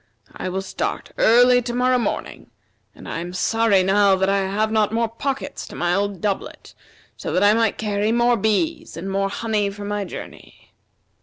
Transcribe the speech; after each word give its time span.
I 0.35 0.49
will 0.49 0.63
start 0.63 1.11
early 1.19 1.61
to 1.61 1.75
morrow 1.75 1.99
morning, 1.99 2.49
and 2.95 3.07
I 3.07 3.19
am 3.19 3.33
sorry 3.33 3.83
now 3.83 4.15
that 4.15 4.29
I 4.29 4.39
have 4.49 4.71
not 4.71 4.91
more 4.91 5.07
pockets 5.07 5.67
to 5.67 5.75
my 5.75 5.93
old 5.93 6.21
doublet, 6.21 6.73
so 7.15 7.31
that 7.31 7.43
I 7.43 7.53
might 7.53 7.77
carry 7.77 8.11
more 8.11 8.35
bees 8.35 8.97
and 8.97 9.07
more 9.11 9.29
honey 9.29 9.69
for 9.69 9.85
my 9.85 10.03
journey." 10.05 10.73